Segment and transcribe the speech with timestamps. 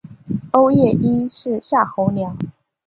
[0.53, 2.35] 欧夜鹰是夏候鸟。